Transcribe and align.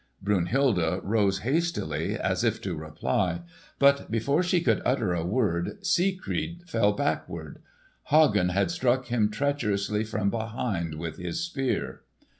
Brunhilde 0.19 0.99
rose 1.03 1.41
hastily 1.41 2.17
as 2.17 2.43
if 2.43 2.59
to 2.63 2.75
reply; 2.75 3.43
but 3.77 4.09
before 4.09 4.41
she 4.41 4.59
could 4.59 4.81
utter 4.83 5.13
a 5.13 5.23
word 5.23 5.85
Siegfried 5.85 6.63
fell 6.67 6.91
backward. 6.93 7.61
Hagen 8.05 8.49
had 8.49 8.71
struck 8.71 9.05
him 9.09 9.29
treacherously 9.29 10.03
from 10.03 10.31
behind 10.31 10.95
with 10.95 11.17
his 11.19 11.41
spear. 11.43 12.01